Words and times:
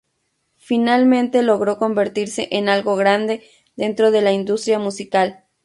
Finalmente 0.57 1.43
logró 1.43 1.77
convertirse 1.77 2.47
en 2.49 2.69
algo 2.69 2.95
grande 2.95 3.43
dentro 3.75 4.09
de 4.09 4.23
la 4.23 4.31
industria 4.31 4.79
musical. 4.79 5.43